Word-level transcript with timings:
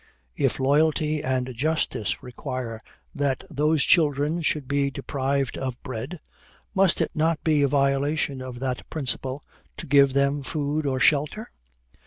If 0.35 0.59
loyalty 0.59 1.21
and 1.23 1.53
justice 1.53 2.23
require 2.23 2.81
that 3.13 3.43
those 3.51 3.83
children 3.83 4.41
should 4.41 4.67
be 4.67 4.89
deprived 4.89 5.59
of 5.59 5.79
bread, 5.83 6.19
must 6.73 7.01
it 7.01 7.11
not 7.13 7.43
be 7.43 7.61
a 7.61 7.67
violation 7.67 8.41
of 8.41 8.59
that 8.61 8.89
principle 8.89 9.43
to 9.77 9.85
give 9.85 10.13
them 10.13 10.41
food 10.41 10.87
or 10.87 10.99
shelter? 10.99 11.51